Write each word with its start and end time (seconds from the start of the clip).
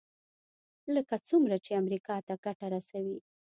لکه 0.95 1.15
څومره 1.27 1.55
چې 1.65 1.71
امریکا 1.81 2.15
ته 2.27 2.33
ګټه 2.45 2.65
رسوي. 2.73 3.17